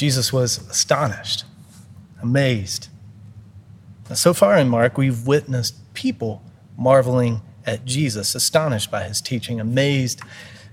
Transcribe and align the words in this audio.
Jesus 0.00 0.32
was 0.32 0.66
astonished, 0.70 1.44
amazed. 2.22 2.88
Now, 4.08 4.14
so 4.14 4.32
far 4.32 4.56
in 4.56 4.66
Mark, 4.66 4.96
we've 4.96 5.26
witnessed 5.26 5.74
people 5.92 6.42
marveling 6.78 7.42
at 7.66 7.84
Jesus, 7.84 8.34
astonished 8.34 8.90
by 8.90 9.02
his 9.02 9.20
teaching, 9.20 9.60
amazed 9.60 10.22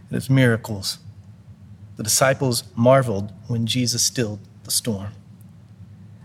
at 0.08 0.13
his 0.13 0.30
miracles. 0.30 1.00
The 1.98 2.03
disciples 2.03 2.63
marveled 2.73 3.34
when 3.48 3.66
Jesus 3.66 4.02
stilled 4.02 4.40
the 4.63 4.72
storm. 4.72 5.12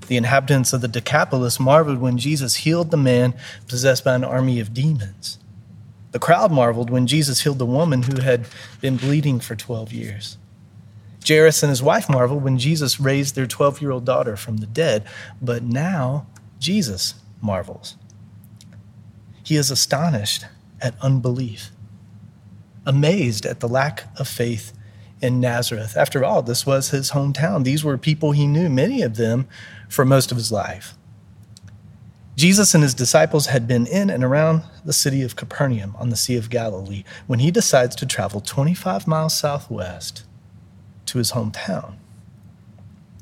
The 0.06 0.16
inhabitants 0.16 0.72
of 0.72 0.80
the 0.80 0.86
Decapolis 0.86 1.58
marveled 1.58 1.98
when 1.98 2.18
Jesus 2.18 2.54
healed 2.54 2.92
the 2.92 2.96
man 2.96 3.34
possessed 3.66 4.04
by 4.04 4.14
an 4.14 4.22
army 4.22 4.60
of 4.60 4.72
demons. 4.72 5.40
The 6.12 6.20
crowd 6.20 6.52
marveled 6.52 6.88
when 6.88 7.08
Jesus 7.08 7.40
healed 7.40 7.58
the 7.58 7.66
woman 7.66 8.04
who 8.04 8.20
had 8.20 8.46
been 8.80 8.96
bleeding 8.96 9.40
for 9.40 9.56
12 9.56 9.92
years. 9.92 10.38
Jairus 11.26 11.62
and 11.62 11.70
his 11.70 11.82
wife 11.82 12.08
marveled 12.08 12.42
when 12.42 12.58
Jesus 12.58 13.00
raised 13.00 13.34
their 13.34 13.46
12 13.46 13.80
year 13.80 13.90
old 13.90 14.04
daughter 14.04 14.36
from 14.36 14.58
the 14.58 14.66
dead. 14.66 15.04
But 15.40 15.62
now 15.62 16.26
Jesus 16.58 17.14
marvels. 17.40 17.96
He 19.42 19.56
is 19.56 19.70
astonished 19.70 20.46
at 20.80 20.94
unbelief, 21.00 21.70
amazed 22.86 23.44
at 23.44 23.60
the 23.60 23.68
lack 23.68 24.04
of 24.18 24.28
faith 24.28 24.72
in 25.20 25.40
Nazareth. 25.40 25.96
After 25.96 26.24
all, 26.24 26.42
this 26.42 26.66
was 26.66 26.90
his 26.90 27.12
hometown. 27.12 27.64
These 27.64 27.84
were 27.84 27.98
people 27.98 28.32
he 28.32 28.46
knew, 28.46 28.68
many 28.68 29.02
of 29.02 29.16
them, 29.16 29.46
for 29.88 30.04
most 30.04 30.30
of 30.30 30.36
his 30.36 30.50
life. 30.50 30.94
Jesus 32.34 32.74
and 32.74 32.82
his 32.82 32.94
disciples 32.94 33.46
had 33.46 33.68
been 33.68 33.86
in 33.86 34.10
and 34.10 34.24
around 34.24 34.62
the 34.84 34.92
city 34.92 35.22
of 35.22 35.36
Capernaum 35.36 35.94
on 35.98 36.08
the 36.08 36.16
Sea 36.16 36.36
of 36.36 36.50
Galilee 36.50 37.04
when 37.26 37.40
he 37.40 37.50
decides 37.50 37.94
to 37.96 38.06
travel 38.06 38.40
25 38.40 39.06
miles 39.06 39.36
southwest 39.36 40.24
to 41.12 41.18
his 41.18 41.32
hometown. 41.32 41.94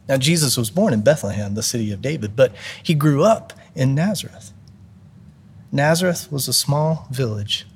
Now, 0.08 0.16
Jesus 0.16 0.56
was 0.56 0.70
born 0.70 0.94
in 0.94 1.02
Bethlehem, 1.02 1.54
the 1.54 1.62
city 1.62 1.92
of 1.92 2.00
David, 2.00 2.36
but 2.36 2.52
he 2.82 2.94
grew 2.94 3.24
up 3.24 3.52
in 3.74 3.96
Nazareth. 3.96 4.52
Nazareth 5.72 6.30
was 6.30 6.46
a 6.46 6.52
small 6.52 7.08
village 7.10 7.66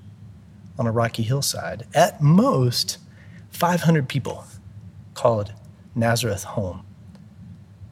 on 0.79 0.87
a 0.87 0.93
rocky 0.93 1.23
hillside. 1.23 1.87
At 1.95 2.23
most, 2.23 2.99
500 3.51 4.09
people 4.09 4.45
called 5.15 5.53
Nazareth 5.97 6.45
home. 6.45 6.85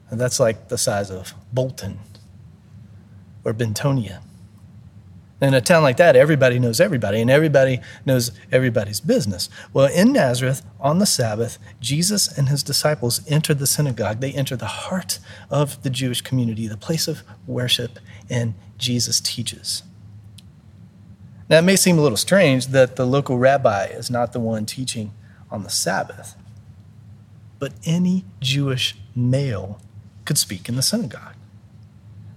And 0.08 0.20
that's 0.20 0.38
like 0.38 0.68
the 0.68 0.78
size 0.78 1.10
of 1.10 1.34
Bolton 1.52 1.98
or 3.44 3.52
Bentonia. 3.52 4.22
In 5.42 5.54
a 5.54 5.60
town 5.60 5.82
like 5.82 5.96
that, 5.96 6.14
everybody 6.14 6.60
knows 6.60 6.80
everybody, 6.80 7.20
and 7.20 7.28
everybody 7.28 7.80
knows 8.06 8.30
everybody's 8.52 9.00
business. 9.00 9.50
Well, 9.72 9.92
in 9.92 10.12
Nazareth, 10.12 10.64
on 10.78 11.00
the 11.00 11.06
Sabbath, 11.06 11.58
Jesus 11.80 12.28
and 12.38 12.48
his 12.48 12.62
disciples 12.62 13.22
enter 13.26 13.52
the 13.52 13.66
synagogue. 13.66 14.20
They 14.20 14.30
enter 14.30 14.54
the 14.54 14.66
heart 14.66 15.18
of 15.50 15.82
the 15.82 15.90
Jewish 15.90 16.20
community, 16.20 16.68
the 16.68 16.76
place 16.76 17.08
of 17.08 17.24
worship, 17.44 17.98
and 18.30 18.54
Jesus 18.78 19.20
teaches. 19.20 19.82
Now, 21.48 21.58
it 21.58 21.62
may 21.62 21.74
seem 21.74 21.98
a 21.98 22.02
little 22.02 22.16
strange 22.16 22.68
that 22.68 22.94
the 22.94 23.04
local 23.04 23.36
rabbi 23.36 23.86
is 23.86 24.12
not 24.12 24.32
the 24.32 24.38
one 24.38 24.64
teaching 24.64 25.12
on 25.50 25.64
the 25.64 25.70
Sabbath, 25.70 26.36
but 27.58 27.72
any 27.84 28.24
Jewish 28.38 28.94
male 29.16 29.80
could 30.24 30.38
speak 30.38 30.68
in 30.68 30.76
the 30.76 30.82
synagogue. 30.82 31.31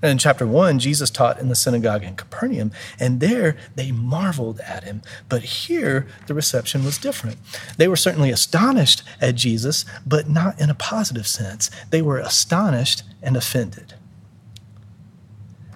And 0.05 0.11
in 0.11 0.17
chapter 0.19 0.45
one, 0.45 0.77
Jesus 0.77 1.09
taught 1.09 1.39
in 1.39 1.49
the 1.49 1.55
synagogue 1.55 2.03
in 2.03 2.16
Capernaum, 2.16 2.71
and 2.99 3.19
there 3.19 3.57
they 3.73 3.91
marveled 3.91 4.59
at 4.59 4.83
him. 4.83 5.01
But 5.29 5.41
here, 5.41 6.05
the 6.27 6.35
reception 6.35 6.85
was 6.85 6.99
different. 6.99 7.38
They 7.77 7.88
were 7.88 7.95
certainly 7.95 8.29
astonished 8.29 9.01
at 9.19 9.33
Jesus, 9.33 9.83
but 10.05 10.29
not 10.29 10.61
in 10.61 10.69
a 10.69 10.75
positive 10.75 11.25
sense. 11.25 11.71
They 11.89 12.03
were 12.03 12.19
astonished 12.19 13.01
and 13.23 13.35
offended. 13.35 13.95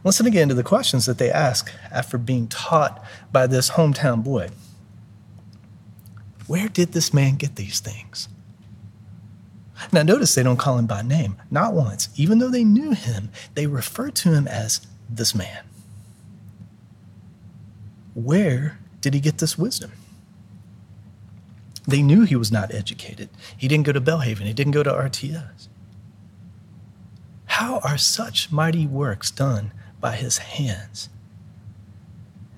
Listen 0.04 0.28
again 0.28 0.48
to 0.50 0.54
the 0.54 0.62
questions 0.62 1.08
that 1.08 1.18
they 1.18 1.32
ask 1.32 1.72
after 1.92 2.20
being 2.20 2.48
taught 2.48 3.04
by 3.32 3.48
this 3.48 3.72
hometown 3.72 4.24
boy. 4.24 4.50
Where 6.46 6.70
did 6.70 6.92
this 6.92 7.16
man 7.16 7.38
get 7.38 7.56
these 7.56 7.80
things? 7.80 8.30
Now, 9.92 10.04
notice 10.04 10.36
they 10.36 10.44
don't 10.44 10.58
call 10.58 10.78
him 10.78 10.88
by 10.88 11.02
name, 11.02 11.38
not 11.50 11.74
once. 11.74 12.10
Even 12.16 12.40
though 12.40 12.50
they 12.50 12.64
knew 12.64 12.92
him, 12.92 13.30
they 13.56 13.68
refer 13.68 14.10
to 14.12 14.34
him 14.34 14.48
as 14.48 14.86
this 15.10 15.34
man. 15.34 15.64
Where 18.14 18.80
did 19.02 19.14
he 19.14 19.20
get 19.20 19.38
this 19.38 19.58
wisdom? 19.58 19.92
They 21.88 22.02
knew 22.02 22.24
he 22.24 22.36
was 22.36 22.52
not 22.52 22.74
educated. 22.74 23.30
He 23.58 23.68
didn't 23.68 23.86
go 23.86 23.92
to 23.92 24.02
Belhaven, 24.02 24.46
he 24.46 24.54
didn't 24.54 24.74
go 24.74 24.84
to 24.84 24.92
RTS. 24.92 25.68
How 27.46 27.80
are 27.80 27.98
such 27.98 28.52
mighty 28.52 28.86
works 28.86 29.32
done 29.32 29.72
by 30.00 30.16
his 30.16 30.38
hands? 30.38 31.10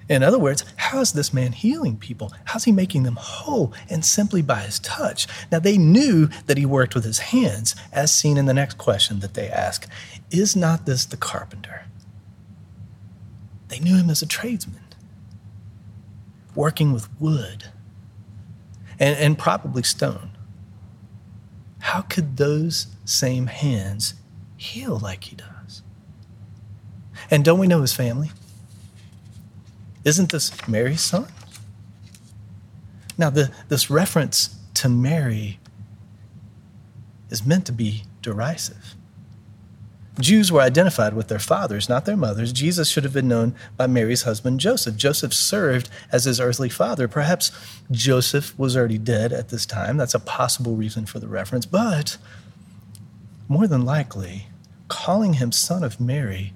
In 0.09 0.23
other 0.23 0.39
words, 0.39 0.65
how 0.75 0.99
is 0.99 1.13
this 1.13 1.33
man 1.33 1.51
healing 1.51 1.97
people? 1.97 2.33
How's 2.45 2.65
he 2.65 2.71
making 2.71 3.03
them 3.03 3.17
whole? 3.19 3.73
And 3.89 4.03
simply 4.03 4.41
by 4.41 4.61
his 4.61 4.79
touch. 4.79 5.27
Now, 5.51 5.59
they 5.59 5.77
knew 5.77 6.27
that 6.47 6.57
he 6.57 6.65
worked 6.65 6.95
with 6.95 7.05
his 7.05 7.19
hands, 7.19 7.75
as 7.91 8.13
seen 8.13 8.37
in 8.37 8.45
the 8.45 8.53
next 8.53 8.77
question 8.77 9.19
that 9.19 9.35
they 9.35 9.49
ask 9.49 9.87
Is 10.29 10.55
not 10.55 10.85
this 10.85 11.05
the 11.05 11.17
carpenter? 11.17 11.85
They 13.69 13.79
knew 13.79 13.95
him 13.95 14.09
as 14.09 14.21
a 14.21 14.27
tradesman, 14.27 14.83
working 16.55 16.91
with 16.91 17.07
wood 17.21 17.65
and, 18.99 19.17
and 19.17 19.37
probably 19.37 19.83
stone. 19.83 20.31
How 21.79 22.01
could 22.01 22.37
those 22.37 22.87
same 23.05 23.47
hands 23.47 24.13
heal 24.57 24.99
like 24.99 25.25
he 25.25 25.35
does? 25.35 25.81
And 27.29 27.45
don't 27.45 27.59
we 27.59 27.67
know 27.67 27.81
his 27.81 27.93
family? 27.93 28.31
Isn't 30.03 30.31
this 30.31 30.67
Mary's 30.67 31.01
son? 31.01 31.27
Now, 33.17 33.29
the, 33.29 33.51
this 33.69 33.89
reference 33.89 34.55
to 34.75 34.89
Mary 34.89 35.59
is 37.29 37.45
meant 37.45 37.65
to 37.67 37.71
be 37.71 38.03
derisive. 38.21 38.95
Jews 40.19 40.51
were 40.51 40.61
identified 40.61 41.13
with 41.13 41.29
their 41.29 41.39
fathers, 41.39 41.87
not 41.87 42.05
their 42.05 42.17
mothers. 42.17 42.51
Jesus 42.51 42.89
should 42.89 43.03
have 43.03 43.13
been 43.13 43.27
known 43.27 43.55
by 43.77 43.87
Mary's 43.87 44.23
husband, 44.23 44.59
Joseph. 44.59 44.95
Joseph 44.95 45.33
served 45.33 45.89
as 46.11 46.25
his 46.25 46.39
earthly 46.39 46.67
father. 46.67 47.07
Perhaps 47.07 47.51
Joseph 47.91 48.57
was 48.59 48.75
already 48.75 48.97
dead 48.97 49.31
at 49.31 49.49
this 49.49 49.65
time. 49.65 49.97
That's 49.97 50.13
a 50.13 50.19
possible 50.19 50.75
reason 50.75 51.05
for 51.05 51.19
the 51.19 51.27
reference. 51.27 51.65
But 51.65 52.17
more 53.47 53.67
than 53.67 53.85
likely, 53.85 54.47
calling 54.89 55.33
him 55.33 55.51
son 55.51 55.83
of 55.83 56.01
Mary 56.01 56.53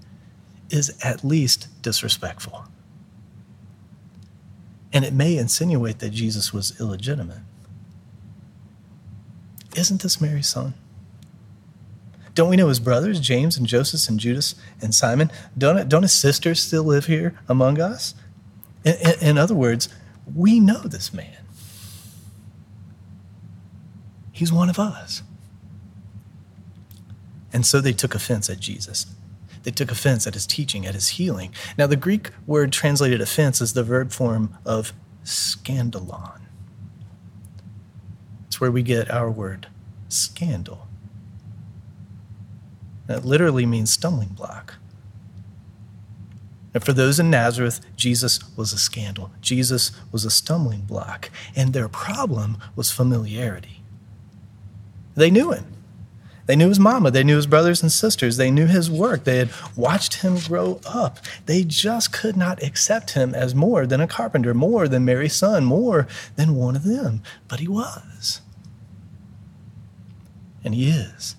is 0.70 0.98
at 1.04 1.24
least 1.24 1.68
disrespectful 1.82 2.66
and 4.96 5.04
it 5.04 5.14
may 5.14 5.38
insinuate 5.38 6.00
that 6.00 6.12
Jesus 6.12 6.54
was 6.54 6.80
illegitimate. 6.80 7.42
Isn't 9.76 10.02
this 10.02 10.22
Mary's 10.22 10.48
son? 10.48 10.74
Don't 12.34 12.50
we 12.50 12.56
know 12.56 12.70
his 12.70 12.80
brothers, 12.80 13.20
James 13.20 13.58
and 13.58 13.68
Joseph 13.68 14.08
and 14.08 14.18
Judas 14.18 14.56
and 14.82 14.96
Simon? 14.96 15.32
Don't, 15.58 15.90
don't 15.90 16.04
his 16.04 16.14
sisters 16.14 16.64
still 16.64 16.84
live 16.84 17.08
here 17.08 17.38
among 17.50 17.80
us? 17.80 18.16
In, 18.86 18.94
in, 18.94 19.14
in 19.22 19.38
other 19.38 19.54
words, 19.54 19.90
we 20.34 20.62
know 20.62 20.80
this 20.80 21.14
man. 21.14 21.44
He's 24.32 24.52
one 24.52 24.70
of 24.70 24.80
us. 24.80 25.24
And 27.52 27.66
so 27.66 27.82
they 27.82 27.94
took 27.94 28.16
offense 28.16 28.50
at 28.50 28.62
Jesus. 28.62 29.08
They 29.66 29.72
took 29.72 29.92
offense 29.92 30.28
at 30.28 30.36
his 30.36 30.46
teaching, 30.46 30.86
at 30.86 30.94
his 30.94 31.10
healing. 31.10 31.52
Now, 31.76 31.88
the 31.88 31.96
Greek 31.96 32.30
word 32.46 32.72
translated 32.72 33.20
offense 33.20 33.60
is 33.62 33.74
the 33.74 33.84
verb 33.84 34.12
form 34.12 34.56
of 34.64 34.94
scandalon. 35.24 36.42
It's 38.46 38.62
where 38.62 38.72
we 38.72 38.84
get 38.84 39.10
our 39.10 39.30
word 39.30 39.68
scandal. 40.08 40.88
That 43.08 43.26
literally 43.26 43.66
means 43.66 43.92
stumbling 43.92 44.30
block. 44.30 44.76
And 46.76 46.84
for 46.84 46.94
those 46.94 47.20
in 47.20 47.32
Nazareth, 47.32 47.82
Jesus 47.96 48.40
was 48.56 48.72
a 48.72 48.78
scandal. 48.78 49.32
Jesus 49.42 49.92
was 50.12 50.26
a 50.26 50.30
stumbling 50.30 50.82
block. 50.82 51.32
And 51.56 51.74
their 51.74 51.90
problem 51.90 52.58
was 52.76 52.92
familiarity. 52.92 53.82
They 55.16 55.32
knew 55.32 55.52
him. 55.52 55.75
They 56.46 56.56
knew 56.56 56.70
his 56.70 56.80
mama. 56.80 57.10
They 57.10 57.24
knew 57.24 57.38
his 57.38 57.48
brothers 57.48 57.82
and 57.82 57.92
sisters. 57.92 58.38
They 58.38 58.52
knew 58.52 58.68
his 58.68 58.90
work. 58.90 59.24
They 59.24 59.38
had 59.38 59.50
watched 59.76 60.16
him 60.22 60.38
grow 60.38 60.80
up. 60.86 61.20
They 61.48 61.64
just 61.64 62.14
could 62.14 62.38
not 62.38 62.62
accept 62.62 63.12
him 63.12 63.34
as 63.34 63.56
more 63.56 63.88
than 63.88 64.00
a 64.00 64.08
carpenter, 64.08 64.54
more 64.54 64.88
than 64.88 65.06
Mary's 65.06 65.36
son, 65.36 65.66
more 65.66 66.08
than 66.36 66.56
one 66.56 66.76
of 66.76 66.84
them. 66.84 67.24
But 67.48 67.62
he 67.62 67.68
was. 67.68 68.42
And 70.64 70.76
he 70.76 70.90
is. 70.90 71.36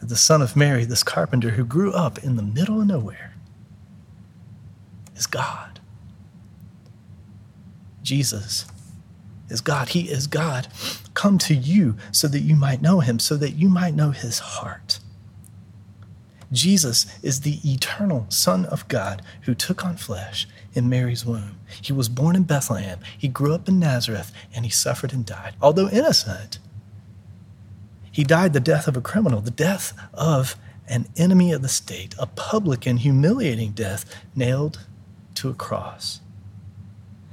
The 0.00 0.16
son 0.16 0.42
of 0.42 0.56
Mary, 0.56 0.84
this 0.84 1.04
carpenter 1.04 1.50
who 1.50 1.64
grew 1.64 1.92
up 1.92 2.18
in 2.18 2.34
the 2.34 2.42
middle 2.42 2.80
of 2.80 2.88
nowhere, 2.88 3.34
is 5.14 5.26
God. 5.26 5.78
Jesus 8.02 8.66
is 9.52 9.60
God. 9.60 9.90
He 9.90 10.10
is 10.10 10.26
God. 10.26 10.68
Come 11.14 11.38
to 11.38 11.54
you 11.54 11.96
so 12.10 12.26
that 12.28 12.40
you 12.40 12.56
might 12.56 12.82
know 12.82 13.00
him, 13.00 13.18
so 13.18 13.36
that 13.36 13.52
you 13.52 13.68
might 13.68 13.94
know 13.94 14.10
his 14.10 14.38
heart. 14.40 14.98
Jesus 16.50 17.06
is 17.22 17.40
the 17.40 17.58
eternal 17.64 18.26
Son 18.28 18.66
of 18.66 18.86
God 18.88 19.22
who 19.42 19.54
took 19.54 19.84
on 19.84 19.96
flesh 19.96 20.46
in 20.74 20.88
Mary's 20.88 21.24
womb. 21.24 21.58
He 21.80 21.92
was 21.92 22.08
born 22.08 22.36
in 22.36 22.42
Bethlehem, 22.42 22.98
he 23.16 23.28
grew 23.28 23.54
up 23.54 23.68
in 23.68 23.78
Nazareth, 23.78 24.32
and 24.54 24.64
he 24.64 24.70
suffered 24.70 25.12
and 25.12 25.24
died. 25.24 25.54
Although 25.62 25.88
innocent, 25.88 26.58
he 28.10 28.24
died 28.24 28.52
the 28.52 28.60
death 28.60 28.86
of 28.86 28.96
a 28.96 29.00
criminal, 29.00 29.40
the 29.40 29.50
death 29.50 29.94
of 30.12 30.56
an 30.86 31.08
enemy 31.16 31.52
of 31.52 31.62
the 31.62 31.68
state, 31.68 32.14
a 32.18 32.26
public 32.26 32.86
and 32.86 32.98
humiliating 32.98 33.72
death 33.72 34.04
nailed 34.34 34.86
to 35.36 35.48
a 35.48 35.54
cross. 35.54 36.20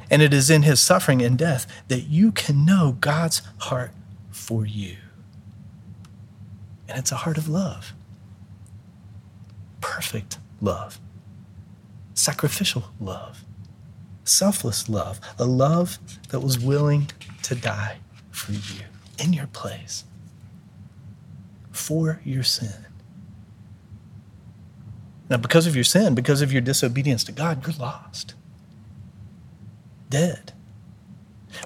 And 0.10 0.22
it 0.22 0.34
is 0.34 0.50
in 0.50 0.64
his 0.64 0.80
suffering 0.80 1.22
and 1.22 1.38
death 1.38 1.68
that 1.88 2.08
you 2.08 2.32
can 2.32 2.66
know 2.66 2.98
God's 3.00 3.42
heart 3.60 3.92
for 4.32 4.66
you. 4.66 4.98
And 6.88 6.98
it's 6.98 7.12
a 7.12 7.18
heart 7.18 7.38
of 7.38 7.48
love. 7.48 7.94
Perfect 9.82 10.40
love, 10.60 11.00
sacrificial 12.14 12.86
love, 13.00 13.44
selfless 14.24 14.90
love, 14.90 15.20
a 15.38 15.46
love 15.46 16.00
that 16.30 16.40
was 16.40 16.60
willing 16.60 17.10
to 17.44 17.56
die 17.56 17.98
for 18.32 18.52
you 18.52 18.86
in 19.24 19.34
your 19.34 19.48
place. 19.48 20.06
For 21.72 22.20
your 22.26 22.44
sin. 22.44 22.86
Now, 25.30 25.38
because 25.38 25.68
of 25.68 25.76
your 25.76 25.84
sin, 25.84 26.16
because 26.16 26.42
of 26.42 26.52
your 26.52 26.62
disobedience 26.62 27.24
to 27.26 27.32
God, 27.32 27.66
you're 27.66 27.76
lost 27.76 28.34
dead. 30.10 30.54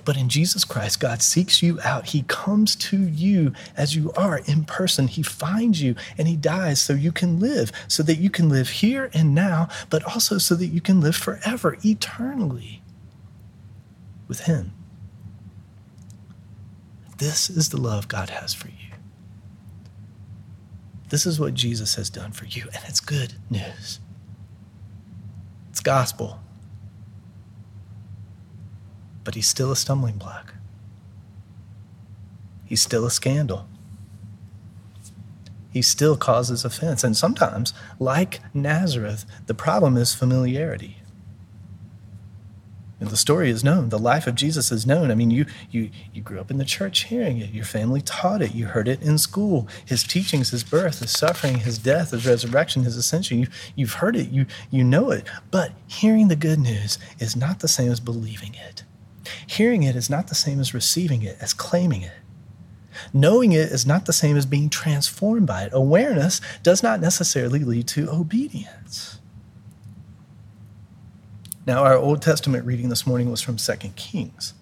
But 0.06 0.18
in 0.18 0.30
Jesus 0.30 0.64
Christ, 0.64 1.00
God 1.00 1.22
seeks 1.22 1.62
you 1.62 1.80
out. 1.84 2.08
He 2.08 2.24
comes 2.24 2.76
to 2.78 2.98
you 2.98 3.54
as 3.76 3.96
you 3.96 4.12
are 4.14 4.40
in 4.46 4.64
person. 4.64 5.08
He 5.08 5.24
finds 5.24 5.82
you 5.82 5.96
and 6.18 6.28
He 6.28 6.36
dies 6.36 6.82
so 6.82 6.94
you 6.94 7.12
can 7.12 7.40
live, 7.40 7.72
so 7.88 8.02
that 8.04 8.18
you 8.18 8.30
can 8.30 8.50
live 8.50 8.70
here 8.70 9.10
and 9.14 9.36
now, 9.36 9.68
but 9.90 10.04
also 10.04 10.38
so 10.38 10.56
that 10.56 10.68
you 10.68 10.82
can 10.82 11.02
live 11.02 11.16
forever, 11.16 11.78
eternally 11.84 12.82
with 14.28 14.42
Him. 14.42 14.74
This 17.18 17.50
is 17.50 17.70
the 17.70 17.80
love 17.80 18.08
God 18.08 18.30
has 18.30 18.54
for 18.54 18.68
you. 18.70 18.74
This 21.10 21.26
is 21.26 21.40
what 21.40 21.54
Jesus 21.54 21.96
has 21.96 22.10
done 22.10 22.32
for 22.32 22.46
you, 22.46 22.64
and 22.74 22.84
it's 22.88 23.00
good 23.00 23.36
news. 23.50 24.00
It's 25.70 25.80
gospel 25.80 26.40
but 29.24 29.36
he's 29.36 29.48
still 29.48 29.72
a 29.72 29.76
stumbling 29.76 30.18
block. 30.18 30.54
He's 32.66 32.82
still 32.82 33.06
a 33.06 33.12
scandal. 33.12 33.68
He 35.72 35.82
still 35.82 36.16
causes 36.16 36.64
offense. 36.64 37.04
And 37.04 37.18
sometimes, 37.18 37.74
like 38.00 38.42
Nazareth, 38.54 39.26
the 39.48 39.56
problem 39.56 39.98
is 39.98 40.14
familiarity. 40.14 40.98
And 43.00 43.12
the 43.12 43.18
story 43.18 43.50
is 43.50 43.66
known. 43.66 43.90
The 43.90 44.00
life 44.00 44.28
of 44.28 44.36
Jesus 44.36 44.72
is 44.72 44.88
known. 44.88 45.12
I 45.12 45.16
mean, 45.16 45.30
you, 45.30 45.46
you, 45.70 45.90
you 46.14 46.22
grew 46.22 46.40
up 46.40 46.50
in 46.50 46.58
the 46.58 46.64
church 46.64 47.04
hearing 47.06 47.40
it. 47.40 47.50
Your 47.50 47.66
family 47.66 48.00
taught 48.00 48.42
it. 48.42 48.56
You 48.56 48.68
heard 48.68 48.88
it 48.88 49.02
in 49.02 49.18
school. 49.18 49.68
His 49.86 50.04
teachings, 50.04 50.52
his 50.52 50.64
birth, 50.64 51.00
his 51.00 51.12
suffering, 51.12 51.58
his 51.60 51.78
death, 51.78 52.12
his 52.12 52.26
resurrection, 52.26 52.84
his 52.84 52.96
ascension. 52.96 53.40
You, 53.40 53.48
you've 53.76 53.96
heard 53.96 54.16
it. 54.16 54.30
You, 54.30 54.46
you 54.72 54.86
know 54.86 55.12
it. 55.12 55.28
But 55.52 55.74
hearing 55.86 56.30
the 56.30 56.38
good 56.38 56.60
news 56.60 56.98
is 57.20 57.36
not 57.36 57.60
the 57.60 57.68
same 57.68 57.92
as 57.92 58.00
believing 58.00 58.56
it. 58.56 58.84
Hearing 59.48 59.84
it 59.84 59.96
is 59.96 60.10
not 60.10 60.28
the 60.28 60.36
same 60.36 60.60
as 60.60 60.74
receiving 60.74 61.22
it, 61.22 61.38
as 61.40 61.54
claiming 61.54 62.02
it. 62.02 62.14
Knowing 63.12 63.52
it 63.52 63.72
is 63.72 63.86
not 63.86 64.06
the 64.06 64.14
same 64.14 64.38
as 64.38 64.46
being 64.46 64.70
transformed 64.70 65.48
by 65.48 65.64
it. 65.64 65.72
Awareness 65.74 66.42
does 66.62 66.84
not 66.84 67.00
necessarily 67.00 67.60
lead 67.60 67.88
to 67.90 68.10
obedience. 68.10 69.20
Now, 71.66 71.84
our 71.84 71.96
Old 71.96 72.22
Testament 72.22 72.66
reading 72.66 72.90
this 72.90 73.08
morning 73.08 73.32
was 73.32 73.42
from 73.42 73.58
2 73.58 73.74
Kings. 73.96 74.54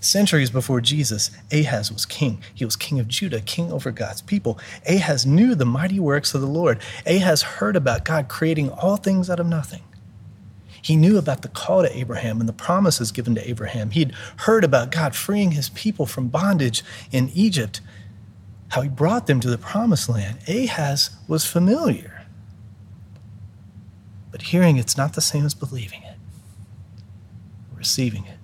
Centuries 0.00 0.50
before 0.50 0.80
Jesus, 0.80 1.30
Ahaz 1.52 1.92
was 1.92 2.06
king. 2.06 2.42
He 2.54 2.64
was 2.64 2.74
king 2.74 2.98
of 2.98 3.06
Judah, 3.06 3.40
king 3.40 3.70
over 3.70 3.90
God's 3.90 4.22
people. 4.22 4.58
Ahaz 4.88 5.26
knew 5.26 5.54
the 5.54 5.66
mighty 5.66 6.00
works 6.00 6.34
of 6.34 6.40
the 6.40 6.46
Lord. 6.46 6.80
Ahaz 7.06 7.42
heard 7.42 7.76
about 7.76 8.04
God 8.04 8.26
creating 8.26 8.70
all 8.70 8.96
things 8.96 9.28
out 9.28 9.38
of 9.38 9.46
nothing. 9.46 9.82
He 10.82 10.96
knew 10.96 11.18
about 11.18 11.42
the 11.42 11.48
call 11.48 11.82
to 11.82 11.96
Abraham 11.96 12.40
and 12.40 12.48
the 12.48 12.54
promises 12.54 13.12
given 13.12 13.34
to 13.34 13.48
Abraham. 13.48 13.90
He'd 13.90 14.12
heard 14.38 14.64
about 14.64 14.90
God 14.90 15.14
freeing 15.14 15.52
his 15.52 15.68
people 15.70 16.06
from 16.06 16.28
bondage 16.28 16.82
in 17.12 17.30
Egypt, 17.34 17.80
how 18.68 18.82
he 18.82 18.88
brought 18.88 19.26
them 19.26 19.40
to 19.40 19.50
the 19.50 19.58
promised 19.58 20.08
land. 20.08 20.38
Ahaz 20.48 21.10
was 21.28 21.44
familiar. 21.44 22.26
But 24.30 24.42
hearing 24.42 24.76
it's 24.76 24.96
not 24.96 25.14
the 25.14 25.20
same 25.20 25.44
as 25.44 25.54
believing 25.54 26.02
it, 26.02 26.16
receiving 27.76 28.24
it. 28.26 28.36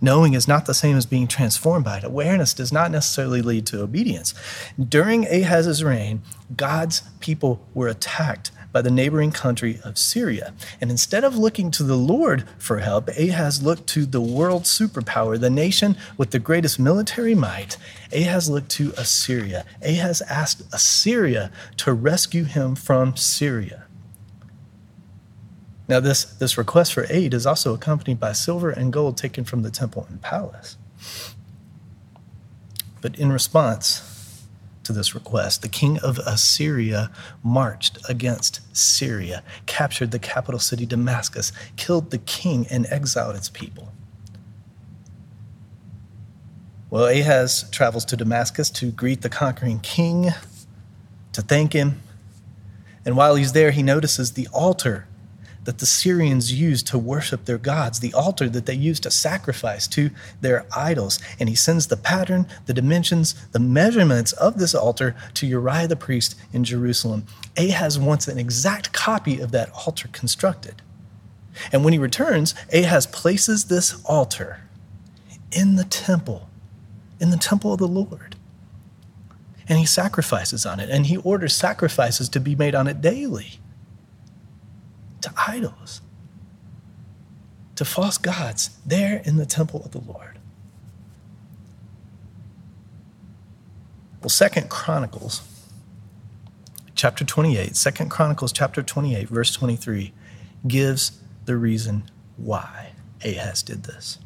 Knowing 0.00 0.32
is 0.32 0.48
not 0.48 0.64
the 0.64 0.72
same 0.72 0.96
as 0.96 1.04
being 1.04 1.26
transformed 1.26 1.84
by 1.84 1.98
it. 1.98 2.04
Awareness 2.04 2.54
does 2.54 2.72
not 2.72 2.90
necessarily 2.90 3.42
lead 3.42 3.66
to 3.66 3.82
obedience. 3.82 4.32
During 4.78 5.26
Ahaz's 5.26 5.84
reign, 5.84 6.22
God's 6.56 7.02
people 7.20 7.60
were 7.74 7.88
attacked 7.88 8.50
by 8.72 8.82
the 8.82 8.90
neighboring 8.90 9.32
country 9.32 9.80
of 9.84 9.98
Syria. 9.98 10.52
And 10.80 10.90
instead 10.90 11.24
of 11.24 11.36
looking 11.36 11.70
to 11.72 11.82
the 11.82 11.96
Lord 11.96 12.44
for 12.58 12.78
help, 12.78 13.08
Ahaz 13.08 13.62
looked 13.62 13.86
to 13.88 14.06
the 14.06 14.20
world 14.20 14.64
superpower, 14.64 15.38
the 15.38 15.50
nation 15.50 15.96
with 16.16 16.30
the 16.30 16.38
greatest 16.38 16.78
military 16.78 17.34
might. 17.34 17.76
Ahaz 18.12 18.48
looked 18.48 18.70
to 18.70 18.92
Assyria. 18.96 19.64
Ahaz 19.82 20.22
asked 20.22 20.62
Assyria 20.72 21.50
to 21.78 21.92
rescue 21.92 22.44
him 22.44 22.74
from 22.74 23.16
Syria. 23.16 23.84
Now, 25.88 25.98
this, 25.98 26.24
this 26.24 26.56
request 26.56 26.92
for 26.92 27.04
aid 27.10 27.34
is 27.34 27.46
also 27.46 27.74
accompanied 27.74 28.20
by 28.20 28.32
silver 28.32 28.70
and 28.70 28.92
gold 28.92 29.16
taken 29.16 29.44
from 29.44 29.62
the 29.62 29.72
temple 29.72 30.06
and 30.08 30.22
palace. 30.22 30.76
But 33.00 33.18
in 33.18 33.32
response, 33.32 34.09
to 34.90 34.96
this 34.96 35.14
request. 35.14 35.62
The 35.62 35.68
king 35.68 35.98
of 36.00 36.18
Assyria 36.18 37.10
marched 37.42 37.98
against 38.08 38.60
Syria, 38.76 39.42
captured 39.66 40.10
the 40.10 40.18
capital 40.18 40.58
city 40.58 40.84
Damascus, 40.84 41.52
killed 41.76 42.10
the 42.10 42.18
king, 42.18 42.66
and 42.70 42.86
exiled 42.90 43.36
its 43.36 43.48
people. 43.48 43.92
Well, 46.90 47.06
Ahaz 47.06 47.70
travels 47.70 48.04
to 48.06 48.16
Damascus 48.16 48.68
to 48.70 48.90
greet 48.90 49.22
the 49.22 49.28
conquering 49.28 49.78
king, 49.78 50.30
to 51.32 51.42
thank 51.42 51.72
him. 51.72 52.02
And 53.04 53.16
while 53.16 53.36
he's 53.36 53.52
there, 53.52 53.70
he 53.70 53.84
notices 53.84 54.32
the 54.32 54.48
altar 54.52 55.06
that 55.64 55.78
the 55.78 55.86
Syrians 55.86 56.52
used 56.52 56.86
to 56.88 56.98
worship 56.98 57.44
their 57.44 57.58
gods, 57.58 58.00
the 58.00 58.14
altar 58.14 58.48
that 58.48 58.66
they 58.66 58.74
used 58.74 59.02
to 59.02 59.10
sacrifice 59.10 59.86
to 59.88 60.10
their 60.40 60.64
idols. 60.74 61.18
And 61.38 61.48
he 61.48 61.54
sends 61.54 61.86
the 61.86 61.96
pattern, 61.96 62.46
the 62.66 62.74
dimensions, 62.74 63.34
the 63.48 63.58
measurements 63.58 64.32
of 64.32 64.58
this 64.58 64.74
altar 64.74 65.14
to 65.34 65.46
Uriah 65.46 65.88
the 65.88 65.96
priest 65.96 66.34
in 66.52 66.64
Jerusalem. 66.64 67.24
Ahaz 67.56 67.98
wants 67.98 68.26
an 68.26 68.38
exact 68.38 68.92
copy 68.92 69.40
of 69.40 69.52
that 69.52 69.70
altar 69.86 70.08
constructed. 70.08 70.82
And 71.72 71.84
when 71.84 71.92
he 71.92 71.98
returns, 71.98 72.54
Ahaz 72.72 73.06
places 73.06 73.64
this 73.64 74.02
altar 74.04 74.62
in 75.52 75.76
the 75.76 75.84
temple, 75.84 76.48
in 77.20 77.30
the 77.30 77.36
temple 77.36 77.72
of 77.72 77.78
the 77.78 77.88
Lord. 77.88 78.36
And 79.68 79.78
he 79.78 79.86
sacrifices 79.86 80.64
on 80.64 80.80
it, 80.80 80.90
and 80.90 81.06
he 81.06 81.18
orders 81.18 81.54
sacrifices 81.54 82.28
to 82.30 82.40
be 82.40 82.56
made 82.56 82.74
on 82.74 82.88
it 82.88 83.00
daily 83.00 83.59
to 85.22 85.32
idols, 85.36 86.00
to 87.76 87.84
false 87.84 88.18
gods 88.18 88.70
there 88.86 89.22
in 89.24 89.36
the 89.36 89.46
temple 89.46 89.82
of 89.84 89.92
the 89.92 90.00
Lord. 90.00 90.38
Well, 94.20 94.28
Second 94.28 94.68
Chronicles 94.68 95.42
chapter 96.94 97.24
twenty-eight. 97.24 97.68
28, 97.68 97.76
Second 97.76 98.10
Chronicles 98.10 98.52
chapter 98.52 98.82
28, 98.82 99.28
verse 99.28 99.52
23 99.52 100.12
gives 100.68 101.18
the 101.46 101.56
reason 101.56 102.04
why 102.36 102.92
Ahaz 103.24 103.62
did 103.62 103.84
this. 103.84 104.18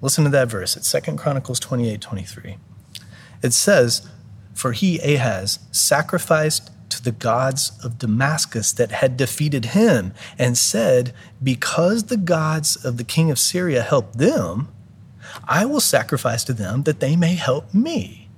Listen 0.00 0.24
to 0.24 0.30
that 0.30 0.48
verse. 0.48 0.76
It's 0.76 0.88
Second 0.88 1.18
Chronicles 1.18 1.60
28, 1.60 2.00
23. 2.00 2.56
It 3.42 3.52
says, 3.52 4.08
For 4.54 4.72
he, 4.72 4.98
Ahaz, 5.00 5.58
sacrificed 5.70 6.69
the 7.00 7.12
gods 7.12 7.72
of 7.82 7.98
Damascus 7.98 8.72
that 8.72 8.90
had 8.90 9.16
defeated 9.16 9.66
him, 9.66 10.12
and 10.38 10.56
said, 10.56 11.12
Because 11.42 12.04
the 12.04 12.16
gods 12.16 12.76
of 12.84 12.96
the 12.96 13.04
king 13.04 13.30
of 13.30 13.38
Syria 13.38 13.82
helped 13.82 14.18
them, 14.18 14.68
I 15.44 15.64
will 15.64 15.80
sacrifice 15.80 16.44
to 16.44 16.52
them 16.52 16.84
that 16.84 17.00
they 17.00 17.16
may 17.16 17.34
help 17.34 17.72
me. 17.74 18.28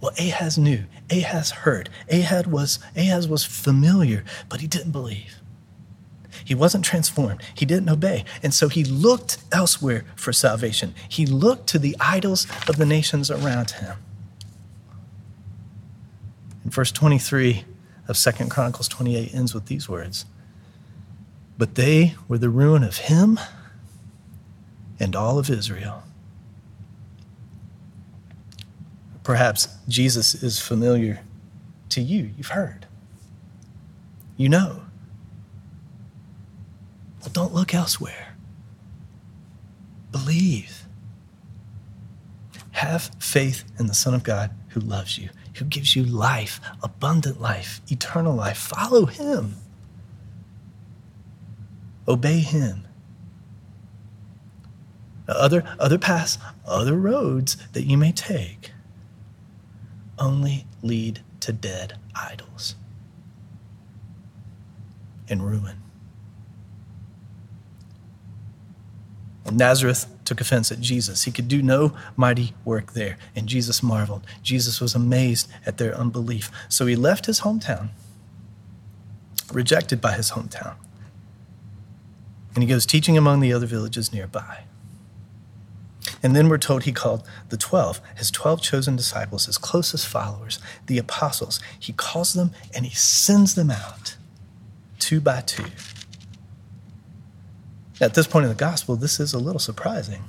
Well, 0.00 0.12
Ahaz 0.18 0.58
knew, 0.58 0.84
Ahaz 1.10 1.50
heard, 1.50 1.88
Ahaz 2.10 2.46
was, 2.46 2.78
Ahaz 2.96 3.28
was 3.28 3.44
familiar, 3.44 4.24
but 4.48 4.60
he 4.60 4.66
didn't 4.66 4.90
believe. 4.90 5.36
He 6.44 6.54
wasn't 6.54 6.84
transformed. 6.84 7.40
He 7.54 7.64
didn't 7.64 7.88
obey. 7.88 8.24
And 8.42 8.52
so 8.52 8.68
he 8.68 8.84
looked 8.84 9.38
elsewhere 9.52 10.04
for 10.16 10.32
salvation. 10.32 10.94
He 11.08 11.24
looked 11.24 11.68
to 11.68 11.78
the 11.78 11.96
idols 12.00 12.46
of 12.68 12.76
the 12.76 12.86
nations 12.86 13.30
around 13.30 13.72
him. 13.72 13.96
In 16.64 16.70
verse 16.70 16.92
23 16.92 17.64
of 18.08 18.16
Second 18.16 18.50
Chronicles 18.50 18.88
28 18.88 19.34
ends 19.34 19.54
with 19.54 19.66
these 19.66 19.88
words 19.88 20.24
But 21.58 21.74
they 21.74 22.14
were 22.28 22.38
the 22.38 22.50
ruin 22.50 22.82
of 22.82 22.96
him 22.98 23.38
and 24.98 25.16
all 25.16 25.38
of 25.38 25.50
Israel. 25.50 26.02
Perhaps 29.24 29.68
Jesus 29.88 30.34
is 30.34 30.58
familiar 30.58 31.20
to 31.90 32.00
you. 32.00 32.30
You've 32.36 32.48
heard. 32.48 32.86
You 34.36 34.48
know. 34.48 34.82
Well, 37.20 37.30
don't 37.32 37.54
look 37.54 37.74
elsewhere. 37.74 38.34
Believe. 40.10 40.84
Have 42.72 43.10
faith 43.20 43.64
in 43.78 43.86
the 43.86 43.94
Son 43.94 44.14
of 44.14 44.24
God 44.24 44.50
who 44.70 44.80
loves 44.80 45.18
you, 45.18 45.28
who 45.56 45.64
gives 45.64 45.94
you 45.94 46.04
life, 46.04 46.60
abundant 46.82 47.40
life, 47.40 47.80
eternal 47.90 48.34
life. 48.34 48.58
Follow 48.58 49.06
him. 49.06 49.56
Obey 52.08 52.38
him. 52.38 52.86
Other, 55.28 55.64
other 55.78 55.98
paths, 55.98 56.38
other 56.66 56.96
roads 56.96 57.56
that 57.72 57.84
you 57.84 57.96
may 57.96 58.12
take 58.12 58.72
only 60.18 60.66
lead 60.82 61.20
to 61.40 61.52
dead 61.52 61.98
idols 62.14 62.74
and 65.28 65.42
ruin. 65.42 65.81
Nazareth 69.50 70.06
took 70.24 70.40
offense 70.40 70.70
at 70.70 70.80
Jesus. 70.80 71.24
He 71.24 71.32
could 71.32 71.48
do 71.48 71.62
no 71.62 71.96
mighty 72.16 72.54
work 72.64 72.92
there, 72.92 73.18
and 73.34 73.48
Jesus 73.48 73.82
marveled. 73.82 74.24
Jesus 74.42 74.80
was 74.80 74.94
amazed 74.94 75.50
at 75.66 75.78
their 75.78 75.94
unbelief. 75.94 76.50
So 76.68 76.86
he 76.86 76.94
left 76.94 77.26
his 77.26 77.40
hometown, 77.40 77.88
rejected 79.52 80.00
by 80.00 80.12
his 80.12 80.30
hometown, 80.32 80.76
and 82.54 82.62
he 82.62 82.68
goes 82.68 82.86
teaching 82.86 83.18
among 83.18 83.40
the 83.40 83.52
other 83.52 83.66
villages 83.66 84.12
nearby. 84.12 84.64
And 86.22 86.36
then 86.36 86.48
we're 86.48 86.58
told 86.58 86.84
he 86.84 86.92
called 86.92 87.26
the 87.48 87.56
12, 87.56 88.00
his 88.16 88.30
12 88.30 88.62
chosen 88.62 88.96
disciples, 88.96 89.46
his 89.46 89.58
closest 89.58 90.06
followers, 90.06 90.60
the 90.86 90.98
apostles. 90.98 91.58
He 91.78 91.92
calls 91.92 92.34
them 92.34 92.52
and 92.74 92.86
he 92.86 92.94
sends 92.94 93.54
them 93.54 93.70
out 93.70 94.16
two 94.98 95.20
by 95.20 95.40
two. 95.40 95.64
At 98.02 98.14
this 98.14 98.26
point 98.26 98.42
in 98.42 98.48
the 98.48 98.56
gospel, 98.56 98.96
this 98.96 99.20
is 99.20 99.32
a 99.32 99.38
little 99.38 99.60
surprising. 99.60 100.24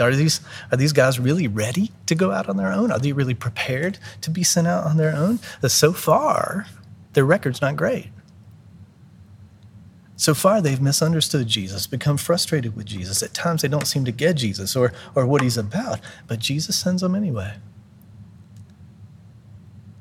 Are 0.00 0.14
these, 0.14 0.40
are 0.72 0.76
these 0.76 0.92
guys 0.92 1.20
really 1.20 1.46
ready 1.46 1.92
to 2.06 2.14
go 2.16 2.32
out 2.32 2.48
on 2.48 2.56
their 2.56 2.72
own? 2.72 2.90
Are 2.90 2.98
they 2.98 3.12
really 3.12 3.34
prepared 3.34 3.98
to 4.22 4.30
be 4.30 4.42
sent 4.42 4.66
out 4.66 4.84
on 4.84 4.96
their 4.96 5.14
own? 5.14 5.38
So 5.68 5.92
far, 5.92 6.66
their 7.12 7.24
record's 7.24 7.60
not 7.60 7.76
great. 7.76 8.08
So 10.16 10.34
far, 10.34 10.60
they've 10.60 10.80
misunderstood 10.80 11.46
Jesus, 11.46 11.86
become 11.86 12.16
frustrated 12.16 12.74
with 12.74 12.86
Jesus. 12.86 13.22
At 13.22 13.34
times, 13.34 13.62
they 13.62 13.68
don't 13.68 13.86
seem 13.86 14.04
to 14.06 14.12
get 14.12 14.36
Jesus 14.36 14.74
or, 14.74 14.92
or 15.14 15.26
what 15.26 15.42
he's 15.42 15.58
about, 15.58 16.00
but 16.26 16.40
Jesus 16.40 16.76
sends 16.76 17.02
them 17.02 17.14
anyway. 17.14 17.54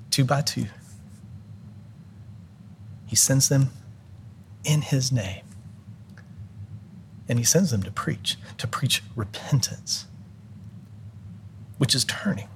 Two 0.10 0.24
by 0.24 0.42
two. 0.42 0.68
He 3.06 3.16
sends 3.16 3.50
them 3.50 3.70
in 4.64 4.82
his 4.82 5.12
name. 5.12 5.44
And 7.28 7.40
he 7.40 7.46
sends 7.46 7.72
them 7.72 7.84
to 7.84 7.92
preach, 7.92 8.38
to 8.58 8.68
preach 8.68 9.04
repentance, 9.16 10.08
which 11.78 11.96
is 11.96 12.04
turning. 12.04 12.50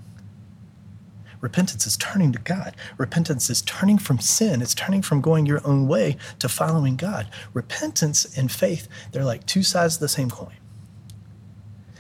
Repentance 1.40 1.86
is 1.86 1.98
turning 1.98 2.32
to 2.32 2.40
God. 2.40 2.76
Repentance 2.98 3.50
is 3.50 3.62
turning 3.62 3.98
from 3.98 4.20
sin. 4.20 4.62
It's 4.62 4.74
turning 4.74 5.02
from 5.02 5.22
going 5.22 5.46
your 5.46 5.66
own 5.66 5.88
way 5.88 6.18
to 6.40 6.50
following 6.50 6.96
God. 6.96 7.30
Repentance 7.54 8.26
and 8.38 8.52
faith, 8.52 8.88
they're 9.12 9.24
like 9.24 9.46
two 9.46 9.64
sides 9.64 9.96
of 9.96 10.00
the 10.02 10.08
same 10.08 10.30
coin. 10.30 10.56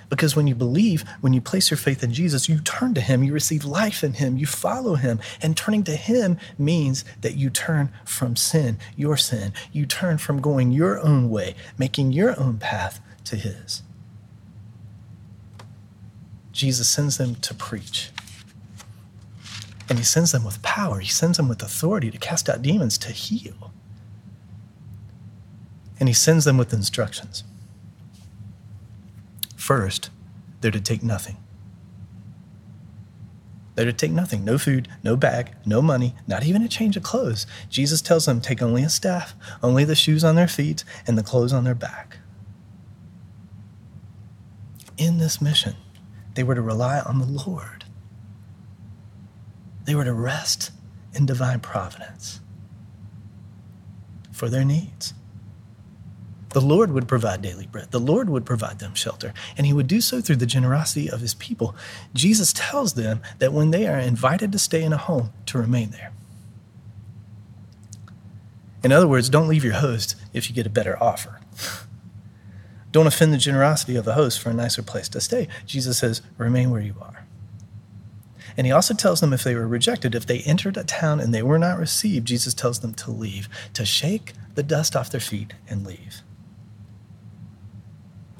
Because 0.09 0.35
when 0.35 0.47
you 0.47 0.55
believe, 0.55 1.03
when 1.19 1.33
you 1.33 1.41
place 1.41 1.69
your 1.69 1.77
faith 1.77 2.01
in 2.01 2.13
Jesus, 2.13 2.47
you 2.47 2.59
turn 2.59 2.93
to 2.93 3.01
Him, 3.01 3.23
you 3.23 3.33
receive 3.33 3.65
life 3.65 4.03
in 4.03 4.13
Him, 4.13 4.37
you 4.37 4.45
follow 4.45 4.95
Him. 4.95 5.19
And 5.41 5.57
turning 5.57 5.83
to 5.83 5.95
Him 5.95 6.37
means 6.57 7.03
that 7.21 7.35
you 7.35 7.49
turn 7.49 7.91
from 8.05 8.35
sin, 8.35 8.77
your 8.95 9.17
sin. 9.17 9.51
You 9.73 9.85
turn 9.85 10.17
from 10.17 10.39
going 10.39 10.71
your 10.71 10.99
own 10.99 11.29
way, 11.29 11.55
making 11.77 12.13
your 12.13 12.39
own 12.39 12.57
path 12.57 13.01
to 13.25 13.35
His. 13.35 13.83
Jesus 16.53 16.87
sends 16.87 17.17
them 17.17 17.35
to 17.35 17.53
preach. 17.53 18.11
And 19.89 19.97
He 19.97 20.05
sends 20.05 20.31
them 20.31 20.45
with 20.45 20.61
power, 20.61 20.99
He 20.99 21.09
sends 21.09 21.37
them 21.37 21.49
with 21.49 21.61
authority 21.61 22.11
to 22.11 22.17
cast 22.17 22.49
out 22.49 22.61
demons, 22.61 22.97
to 22.99 23.11
heal. 23.11 23.73
And 25.99 26.07
He 26.07 26.13
sends 26.13 26.45
them 26.45 26.57
with 26.57 26.71
instructions. 26.71 27.43
First, 29.67 30.11
they're 30.61 30.71
to 30.71 30.79
take 30.79 31.03
nothing. 31.03 31.35
They're 33.75 33.83
to 33.83 33.91
take 33.91 34.13
nothing 34.13 34.45
no 34.45 34.57
food, 34.57 34.87
no 35.03 35.17
bag, 35.17 35.55
no 35.65 35.81
money, 35.81 36.15
not 36.25 36.45
even 36.45 36.61
a 36.61 36.69
change 36.69 36.95
of 36.95 37.03
clothes. 37.03 37.45
Jesus 37.69 38.01
tells 38.01 38.25
them 38.25 38.39
take 38.39 38.61
only 38.61 38.83
a 38.83 38.89
staff, 38.89 39.35
only 39.61 39.83
the 39.83 39.93
shoes 39.93 40.23
on 40.23 40.35
their 40.35 40.47
feet, 40.47 40.85
and 41.05 41.17
the 41.17 41.21
clothes 41.21 41.51
on 41.51 41.65
their 41.65 41.75
back. 41.75 42.19
In 44.97 45.17
this 45.17 45.41
mission, 45.41 45.75
they 46.35 46.43
were 46.43 46.55
to 46.55 46.61
rely 46.61 47.01
on 47.01 47.19
the 47.19 47.25
Lord, 47.25 47.83
they 49.83 49.95
were 49.95 50.05
to 50.05 50.13
rest 50.13 50.71
in 51.13 51.25
divine 51.25 51.59
providence 51.59 52.39
for 54.31 54.47
their 54.47 54.63
needs. 54.63 55.13
The 56.57 56.65
Lord 56.65 56.91
would 56.91 57.07
provide 57.07 57.43
daily 57.43 57.67
bread. 57.67 57.91
The 57.91 57.99
Lord 57.99 58.31
would 58.31 58.43
provide 58.43 58.79
them 58.79 58.95
shelter, 58.95 59.31
and 59.55 59.67
He 59.67 59.73
would 59.73 59.85
do 59.85 60.01
so 60.01 60.21
through 60.21 60.37
the 60.37 60.47
generosity 60.47 61.07
of 61.07 61.21
His 61.21 61.35
people. 61.35 61.75
Jesus 62.15 62.51
tells 62.51 62.95
them 62.95 63.21
that 63.37 63.53
when 63.53 63.69
they 63.69 63.85
are 63.85 63.99
invited 63.99 64.51
to 64.51 64.57
stay 64.57 64.81
in 64.81 64.91
a 64.91 64.97
home, 64.97 65.31
to 65.45 65.59
remain 65.59 65.91
there. 65.91 66.13
In 68.83 68.91
other 68.91 69.07
words, 69.07 69.29
don't 69.29 69.47
leave 69.47 69.63
your 69.63 69.75
host 69.75 70.15
if 70.33 70.49
you 70.49 70.55
get 70.55 70.65
a 70.65 70.71
better 70.71 70.97
offer. 70.99 71.39
Don't 72.91 73.05
offend 73.05 73.31
the 73.33 73.37
generosity 73.37 73.95
of 73.95 74.05
the 74.05 74.15
host 74.15 74.39
for 74.39 74.49
a 74.49 74.53
nicer 74.53 74.81
place 74.81 75.09
to 75.09 75.21
stay. 75.21 75.47
Jesus 75.67 75.99
says, 75.99 76.23
remain 76.39 76.71
where 76.71 76.81
you 76.81 76.95
are. 76.99 77.27
And 78.57 78.65
he 78.65 78.73
also 78.73 78.95
tells 78.95 79.21
them 79.21 79.31
if 79.31 79.43
they 79.43 79.53
were 79.53 79.67
rejected, 79.67 80.15
if 80.15 80.25
they 80.25 80.39
entered 80.39 80.77
a 80.77 80.83
town 80.83 81.19
and 81.19 81.35
they 81.35 81.43
were 81.43 81.59
not 81.59 81.77
received, 81.77 82.25
Jesus 82.25 82.55
tells 82.55 82.79
them 82.79 82.95
to 82.95 83.11
leave, 83.11 83.47
to 83.73 83.85
shake 83.85 84.33
the 84.55 84.63
dust 84.63 84.95
off 84.95 85.11
their 85.11 85.21
feet 85.21 85.53
and 85.69 85.85
leave. 85.85 86.23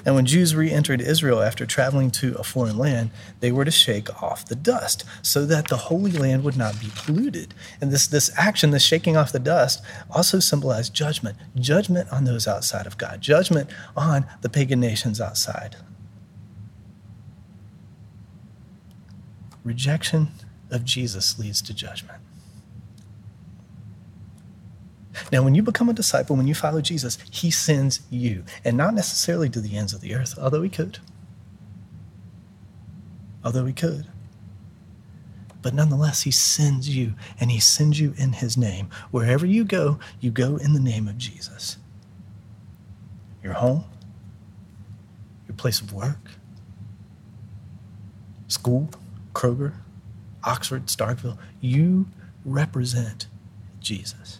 And 0.08 0.16
when 0.16 0.26
Jews 0.26 0.56
re 0.56 0.72
entered 0.72 1.02
Israel 1.02 1.42
after 1.42 1.66
traveling 1.66 2.12
to 2.12 2.34
a 2.36 2.44
foreign 2.44 2.78
land, 2.78 3.12
they 3.42 3.52
were 3.52 3.66
to 3.66 3.72
shake 3.72 4.24
off 4.24 4.46
the 4.46 4.56
dust 4.56 5.04
so 5.22 5.46
that 5.46 5.68
the 5.68 5.76
Holy 5.76 6.14
Land 6.14 6.46
would 6.46 6.56
not 6.56 6.80
be 6.80 6.88
polluted. 6.96 7.54
And 7.82 7.92
this, 7.92 8.08
this 8.08 8.32
action, 8.38 8.72
this 8.72 8.84
shaking 8.84 9.18
off 9.18 9.34
the 9.34 9.40
dust, 9.40 9.84
also 10.10 10.40
symbolized 10.40 10.94
judgment 10.94 11.36
judgment 11.58 12.08
on 12.10 12.24
those 12.24 12.48
outside 12.48 12.88
of 12.88 12.98
God, 12.98 13.20
judgment 13.20 13.70
on 13.98 14.26
the 14.44 14.50
pagan 14.50 14.80
nations 14.80 15.20
outside. 15.20 15.76
Rejection 19.66 20.30
of 20.72 20.86
Jesus 20.86 21.38
leads 21.38 21.62
to 21.64 21.74
judgment. 21.74 22.22
Now, 25.32 25.44
when 25.44 25.56
you 25.56 25.62
become 25.62 25.90
a 25.90 25.94
disciple, 25.94 26.36
when 26.36 26.48
you 26.48 26.56
follow 26.56 26.82
Jesus, 26.82 27.18
he 27.30 27.52
sends 27.52 28.02
you, 28.10 28.44
and 28.64 28.78
not 28.78 28.94
necessarily 28.94 29.50
to 29.50 29.60
the 29.60 29.76
ends 29.76 29.94
of 29.94 30.02
the 30.02 30.16
earth, 30.16 30.38
although 30.40 30.62
he 30.62 30.70
could. 30.70 31.00
Although 33.44 33.66
he 33.66 33.74
could. 33.74 34.08
But 35.62 35.74
nonetheless, 35.74 36.22
he 36.22 36.32
sends 36.32 36.96
you, 36.96 37.14
and 37.40 37.52
he 37.52 37.60
sends 37.60 38.00
you 38.00 38.14
in 38.18 38.34
his 38.34 38.56
name. 38.56 38.90
Wherever 39.12 39.46
you 39.46 39.66
go, 39.66 40.00
you 40.22 40.32
go 40.32 40.56
in 40.56 40.74
the 40.74 40.80
name 40.80 41.08
of 41.08 41.18
Jesus. 41.18 41.78
Your 43.44 43.54
home, 43.54 43.84
your 45.48 45.56
place 45.56 45.82
of 45.82 45.92
work, 45.92 46.32
school, 48.48 48.90
Kroger, 49.34 49.74
Oxford, 50.44 50.86
Starkville. 50.86 51.38
You 51.60 52.08
represent 52.46 53.28
Jesus. 53.82 54.40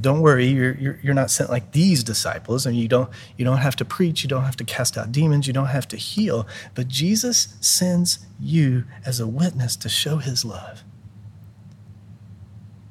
Don't 0.00 0.20
worry, 0.20 0.46
you're, 0.46 0.74
you're, 0.74 0.98
you're 1.02 1.14
not 1.14 1.30
sent 1.30 1.50
like 1.50 1.72
these 1.72 2.02
disciples, 2.04 2.66
and 2.66 2.76
you 2.76 2.88
don't, 2.88 3.10
you 3.36 3.44
don't 3.44 3.58
have 3.58 3.76
to 3.76 3.84
preach, 3.84 4.22
you 4.22 4.28
don't 4.28 4.44
have 4.44 4.56
to 4.56 4.64
cast 4.64 4.96
out 4.96 5.12
demons, 5.12 5.46
you 5.46 5.52
don't 5.52 5.66
have 5.66 5.88
to 5.88 5.96
heal, 5.96 6.46
but 6.74 6.88
Jesus 6.88 7.56
sends 7.60 8.26
you 8.40 8.84
as 9.04 9.20
a 9.20 9.26
witness 9.26 9.76
to 9.76 9.88
show 9.88 10.18
his 10.18 10.44
love, 10.44 10.82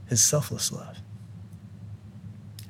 his 0.07 0.24
selfless 0.24 0.72
love 0.72 0.98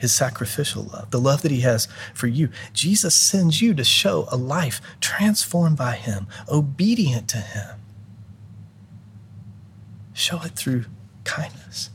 his 0.03 0.11
sacrificial 0.11 0.83
love, 0.83 1.09
the 1.11 1.19
love 1.19 1.43
that 1.43 1.51
he 1.51 1.61
has 1.61 1.87
for 2.13 2.27
you. 2.27 2.49
Jesus 2.73 3.15
sends 3.15 3.61
you 3.61 3.73
to 3.73 3.85
show 3.85 4.27
a 4.29 4.35
life 4.35 4.81
transformed 4.99 5.77
by 5.77 5.95
him, 5.95 6.27
obedient 6.51 7.29
to 7.29 7.37
him. 7.37 7.79
Show 10.11 10.41
it 10.41 10.57
through 10.57 10.83
kindness, 11.23 11.89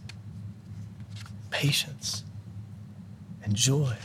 patience, 1.50 2.24
and 3.48 3.56
joy, 3.56 3.96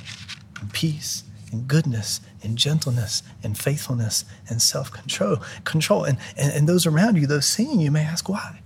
and 0.59 0.73
peace, 0.73 1.23
and 1.51 1.67
goodness, 1.67 2.21
and 2.41 2.57
gentleness, 2.57 3.21
and 3.43 3.55
faithfulness, 3.55 4.25
and 4.49 4.61
self 4.61 4.91
control. 4.91 5.37
Control. 5.65 6.05
And, 6.05 6.17
and, 6.35 6.51
and 6.51 6.67
those 6.67 6.87
around 6.87 7.17
you, 7.17 7.27
those 7.27 7.45
seeing 7.45 7.79
you, 7.79 7.91
may 7.91 8.01
ask 8.01 8.27
why. 8.27 8.61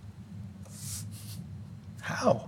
How? 2.02 2.48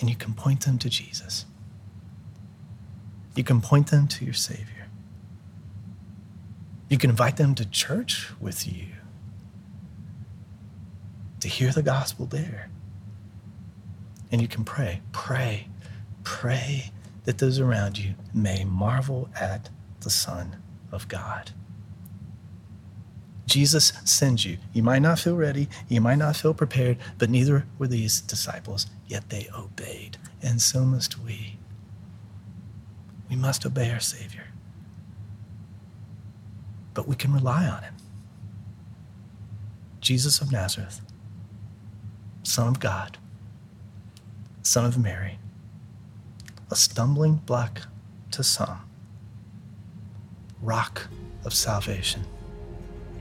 and 0.00 0.08
you 0.08 0.16
can 0.16 0.32
point 0.32 0.62
them 0.62 0.78
to 0.78 0.88
Jesus. 0.88 1.44
You 3.36 3.44
can 3.44 3.60
point 3.60 3.90
them 3.90 4.08
to 4.08 4.24
your 4.24 4.34
Savior. 4.34 4.88
You 6.88 6.98
can 6.98 7.10
invite 7.10 7.36
them 7.36 7.54
to 7.54 7.64
church 7.64 8.30
with 8.40 8.66
you 8.66 8.86
to 11.40 11.48
hear 11.48 11.70
the 11.70 11.82
gospel 11.82 12.26
there. 12.26 12.70
And 14.32 14.40
you 14.42 14.48
can 14.48 14.64
pray, 14.64 15.00
pray, 15.12 15.68
pray 16.30 16.92
that 17.24 17.38
those 17.38 17.58
around 17.58 17.98
you 17.98 18.14
may 18.32 18.64
marvel 18.64 19.28
at 19.38 19.68
the 20.02 20.10
Son 20.10 20.62
of 20.92 21.08
God. 21.08 21.50
Jesus 23.46 23.92
sends 24.04 24.46
you. 24.46 24.58
You 24.72 24.84
might 24.84 25.02
not 25.02 25.18
feel 25.18 25.34
ready, 25.34 25.68
you 25.88 26.00
might 26.00 26.18
not 26.18 26.36
feel 26.36 26.54
prepared, 26.54 26.98
but 27.18 27.30
neither 27.30 27.66
were 27.78 27.88
these 27.88 28.20
disciples, 28.20 28.86
yet 29.08 29.28
they 29.28 29.48
obeyed. 29.52 30.18
And 30.40 30.62
so 30.62 30.84
must 30.84 31.18
we. 31.18 31.58
We 33.28 33.34
must 33.34 33.66
obey 33.66 33.90
our 33.90 33.98
Savior. 33.98 34.46
But 36.94 37.08
we 37.08 37.16
can 37.16 37.34
rely 37.34 37.66
on 37.66 37.82
Him. 37.82 37.96
Jesus 40.00 40.40
of 40.40 40.52
Nazareth, 40.52 41.00
Son 42.44 42.68
of 42.68 42.78
God, 42.78 43.18
Son 44.62 44.86
of 44.86 44.96
Mary, 44.96 45.40
a 46.70 46.76
stumbling 46.76 47.34
block 47.34 47.82
to 48.30 48.44
some, 48.44 48.88
rock 50.62 51.08
of 51.44 51.52
salvation 51.52 52.24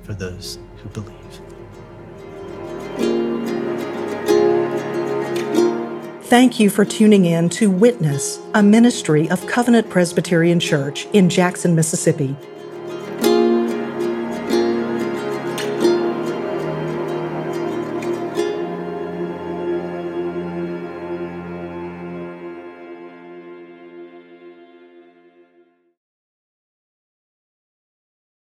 for 0.04 0.14
those 0.14 0.60
who 0.78 0.90
believe. 0.90 1.16
Thank 6.26 6.60
you 6.60 6.70
for 6.70 6.86
tuning 6.86 7.26
in 7.26 7.50
to 7.50 7.72
Witness, 7.72 8.40
a 8.54 8.62
ministry 8.62 9.28
of 9.32 9.48
Covenant 9.48 9.90
Presbyterian 9.90 10.60
Church 10.60 11.08
in 11.14 11.28
Jackson, 11.28 11.74
Mississippi. 11.74 12.36